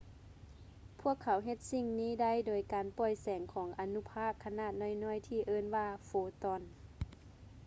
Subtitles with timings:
[1.01, 6.61] ພວກເຂົາເຮັດສິ່ງນີ້ໄດ້ ໂດຍການປ່ອຍແສງຂອງອະນຸພາກຂະໜາດນ້ອຍໆ ທີ່ເອີ້ນວ່າ ໂຟຕອນ